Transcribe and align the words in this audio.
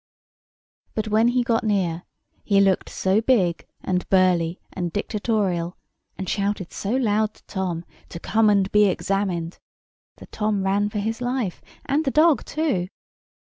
But 0.95 1.09
when 1.09 1.27
he 1.27 1.43
got 1.43 1.63
near, 1.63 2.05
he 2.43 2.59
looked 2.59 2.89
so 2.89 3.21
big 3.21 3.67
and 3.83 4.09
burly 4.09 4.59
and 4.73 4.91
dictatorial, 4.91 5.77
and 6.17 6.27
shouted 6.27 6.73
so 6.73 6.95
loud 6.95 7.35
to 7.35 7.43
Tom, 7.43 7.85
to 8.09 8.19
come 8.19 8.49
and 8.49 8.71
be 8.71 8.85
examined, 8.85 9.59
that 10.17 10.31
Tom 10.31 10.63
ran 10.63 10.89
for 10.89 10.97
his 10.97 11.21
life, 11.21 11.61
and 11.85 12.03
the 12.03 12.09
dog 12.09 12.43
too. 12.45 12.87